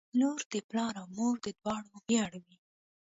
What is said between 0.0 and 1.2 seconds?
•لور د پلار او